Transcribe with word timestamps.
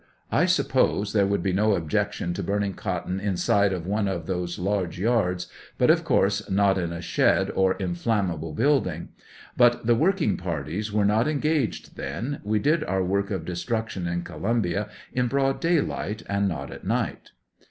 I 0.31 0.47
suppose 0.47 1.13
there 1.13 1.27
would 1.27 1.43
be 1.43 1.53
no 1.53 1.75
objection 1.75 2.33
to 2.33 2.41
burning 2.41 2.73
cotton 2.73 3.19
inside 3.19 3.71
of 3.71 3.85
one 3.85 4.07
of 4.07 4.25
those 4.25 4.57
large 4.57 4.97
yards, 4.97 5.45
but 5.77 5.91
of 5.91 6.03
course 6.03 6.49
not 6.49 6.79
in 6.79 6.91
a 6.91 7.03
shed 7.03 7.51
or 7.51 7.75
inflammable 7.77 8.53
building. 8.53 9.09
But 9.55 9.85
the 9.85 9.93
work 9.93 10.19
116 10.19 10.29
ing 10.31 10.37
parties 10.37 10.91
were 10.91 11.05
not 11.05 11.27
engaged 11.27 11.97
then; 11.97 12.41
we 12.43 12.57
did 12.57 12.83
our 12.85 13.03
work 13.03 13.29
of 13.29 13.45
destruction 13.45 14.07
in 14.07 14.23
Columbia 14.23 14.89
in 15.13 15.27
broad 15.27 15.59
daylight, 15.59 16.23
and 16.27 16.47
not 16.47 16.71
at 16.71 16.83
night. 16.83 17.29